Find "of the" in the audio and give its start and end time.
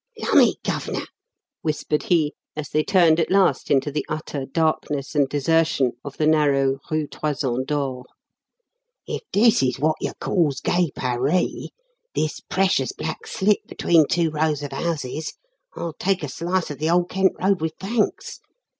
6.03-6.25, 16.71-16.89